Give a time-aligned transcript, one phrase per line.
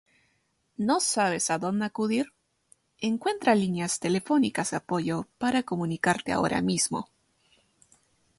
[0.87, 2.33] ¿No sabes a dónde acudir?
[3.01, 7.07] Encuentra líneas telefónicas de apoyo para comunicarte ahora mismo.